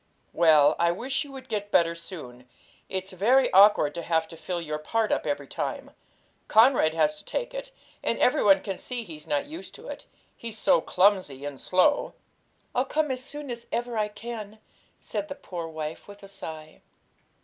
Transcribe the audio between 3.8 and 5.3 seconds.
to have to fill your part up